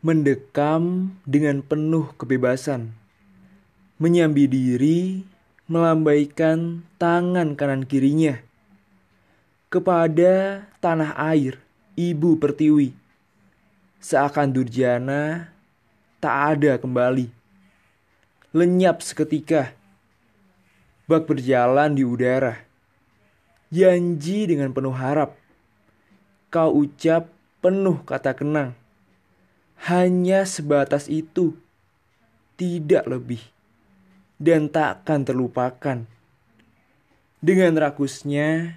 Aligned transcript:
mendekam 0.00 1.14
dengan 1.28 1.60
penuh 1.60 2.12
kebebasan, 2.16 2.92
menyambi 4.00 4.48
diri, 4.48 5.24
melambaikan 5.68 6.84
tangan 6.96 7.54
kanan 7.54 7.84
kirinya 7.84 8.40
kepada 9.70 10.66
tanah 10.82 11.14
air, 11.30 11.62
ibu 11.94 12.34
pertiwi. 12.34 12.90
Seakan 14.02 14.50
Durjana 14.50 15.46
tak 16.18 16.58
ada 16.58 16.74
kembali. 16.74 17.30
Lenyap 18.50 18.98
seketika. 18.98 19.70
Bak 21.06 21.30
berjalan 21.30 21.94
di 21.94 22.02
udara. 22.02 22.58
Janji 23.70 24.50
dengan 24.50 24.74
penuh 24.74 24.90
harap. 24.90 25.38
Kau 26.50 26.82
ucap 26.82 27.30
penuh 27.62 28.02
kata 28.02 28.34
kenang. 28.34 28.74
Hanya 29.88 30.44
sebatas 30.44 31.08
itu. 31.08 31.56
Tidak 32.60 33.08
lebih. 33.08 33.40
Dan 34.36 34.68
takkan 34.68 35.24
terlupakan. 35.24 36.04
Dengan 37.40 37.72
rakusnya, 37.80 38.76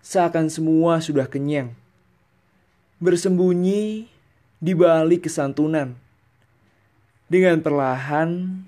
seakan 0.00 0.48
semua 0.48 1.04
sudah 1.04 1.28
kenyang. 1.28 1.76
Bersembunyi 2.96 4.08
di 4.56 4.72
balik 4.72 5.28
kesantunan. 5.28 5.92
Dengan 7.28 7.60
perlahan 7.60 8.64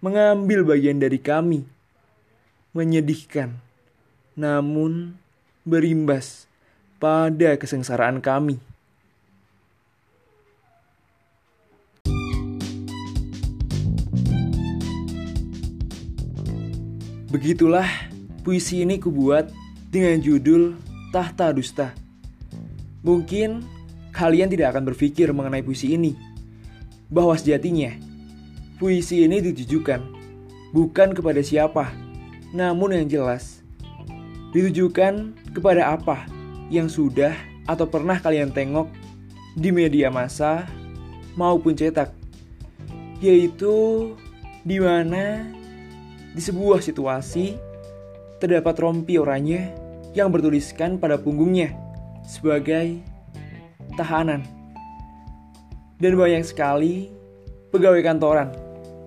mengambil 0.00 0.64
bagian 0.64 0.96
dari 0.96 1.20
kami. 1.20 1.68
Menyedihkan, 2.72 3.60
namun 4.32 5.20
berimbas 5.68 6.48
pada 6.96 7.60
kesengsaraan 7.60 8.24
kami. 8.24 8.69
Begitulah 17.30 17.86
puisi 18.42 18.82
ini 18.82 18.98
kubuat 18.98 19.54
dengan 19.86 20.18
judul 20.18 20.74
Tahta 21.14 21.54
Dusta. 21.54 21.94
Mungkin 23.06 23.62
kalian 24.10 24.50
tidak 24.50 24.74
akan 24.74 24.90
berpikir 24.90 25.30
mengenai 25.30 25.62
puisi 25.62 25.94
ini. 25.94 26.18
Bahwa 27.06 27.38
sejatinya, 27.38 27.94
puisi 28.82 29.22
ini 29.22 29.38
ditujukan 29.46 30.02
bukan 30.74 31.14
kepada 31.14 31.38
siapa, 31.38 31.94
namun 32.50 32.98
yang 32.98 33.06
jelas 33.06 33.62
ditujukan 34.50 35.30
kepada 35.54 35.94
apa 35.94 36.26
yang 36.66 36.90
sudah 36.90 37.30
atau 37.70 37.86
pernah 37.86 38.18
kalian 38.18 38.50
tengok 38.50 38.90
di 39.54 39.70
media 39.70 40.10
massa 40.10 40.66
maupun 41.38 41.78
cetak, 41.78 42.10
yaitu 43.22 44.18
di 44.66 44.82
mana 44.82 45.46
di 46.34 46.40
sebuah 46.40 46.78
situasi 46.78 47.58
terdapat 48.40 48.74
rompi 48.80 49.20
oranye 49.20 49.74
yang 50.16 50.30
bertuliskan 50.30 50.98
pada 50.98 51.20
punggungnya 51.20 51.74
sebagai 52.26 52.98
tahanan. 53.94 54.42
Dan 56.00 56.16
banyak 56.16 56.42
sekali 56.46 57.12
pegawai 57.70 58.00
kantoran 58.00 58.48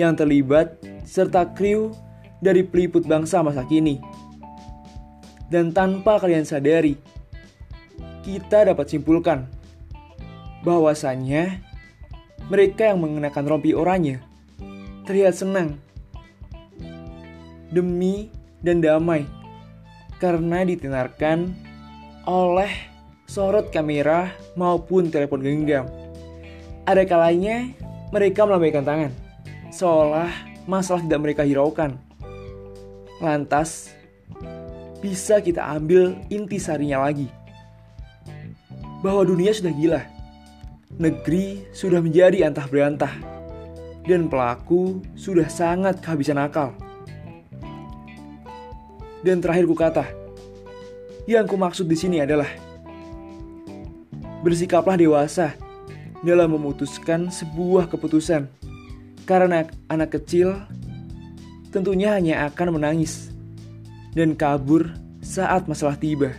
yang 0.00 0.16
terlibat 0.16 0.80
serta 1.04 1.44
kru 1.52 1.92
dari 2.40 2.64
peliput 2.64 3.04
bangsa 3.04 3.44
masa 3.44 3.66
kini. 3.66 4.00
Dan 5.48 5.72
tanpa 5.72 6.20
kalian 6.20 6.44
sadari, 6.44 6.96
kita 8.24 8.68
dapat 8.68 8.88
simpulkan 8.88 9.48
bahwasannya 10.64 11.64
mereka 12.52 12.92
yang 12.92 13.00
mengenakan 13.00 13.44
rompi 13.48 13.72
oranye 13.72 14.20
terlihat 15.08 15.36
senang 15.36 15.80
demi 17.68 18.32
dan 18.64 18.82
damai 18.82 19.28
karena 20.18 20.66
ditenarkan 20.66 21.54
oleh 22.26 22.72
sorot 23.28 23.70
kamera 23.70 24.34
maupun 24.58 25.08
telepon 25.12 25.40
genggam. 25.40 25.86
Ada 26.88 27.04
kalanya 27.04 27.68
mereka 28.10 28.48
melambaikan 28.48 28.82
tangan, 28.82 29.12
seolah 29.68 30.32
masalah 30.64 31.04
tidak 31.04 31.20
mereka 31.20 31.42
hiraukan. 31.44 32.00
Lantas, 33.20 33.92
bisa 35.04 35.44
kita 35.44 35.62
ambil 35.68 36.16
inti 36.32 36.56
sarinya 36.56 37.04
lagi. 37.04 37.28
Bahwa 39.04 39.22
dunia 39.22 39.52
sudah 39.52 39.70
gila, 39.76 40.02
negeri 40.96 41.68
sudah 41.70 42.00
menjadi 42.00 42.48
antah 42.48 42.66
berantah, 42.66 43.12
dan 44.08 44.26
pelaku 44.32 45.04
sudah 45.12 45.46
sangat 45.46 46.00
kehabisan 46.00 46.40
akal. 46.40 46.72
Dan 49.20 49.42
terakhir 49.42 49.66
ku 49.66 49.74
kata, 49.74 50.06
yang 51.26 51.44
ku 51.44 51.58
maksud 51.58 51.84
di 51.90 51.98
sini 51.98 52.22
adalah 52.22 52.48
bersikaplah 54.40 54.96
dewasa 54.96 55.52
dalam 56.22 56.54
memutuskan 56.54 57.28
sebuah 57.28 57.90
keputusan. 57.90 58.46
Karena 59.28 59.68
anak 59.92 60.16
kecil 60.16 60.56
tentunya 61.68 62.16
hanya 62.16 62.48
akan 62.48 62.80
menangis 62.80 63.28
dan 64.16 64.32
kabur 64.32 64.88
saat 65.20 65.68
masalah 65.68 66.00
tiba. 66.00 66.32